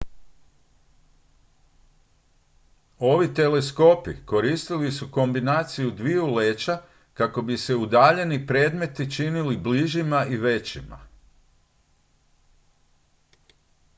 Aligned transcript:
ovi 2.99 3.33
teleskopi 3.33 4.11
koristili 4.25 4.91
su 4.91 5.09
kombinaciju 5.11 5.91
dviju 5.91 6.25
leća 6.25 6.81
kako 7.13 7.41
bi 7.41 7.57
se 7.57 7.75
udaljeni 7.75 8.47
predmeti 8.47 9.11
činili 9.11 9.57
bližima 9.57 10.25
i 10.25 10.37
većima 10.37 10.99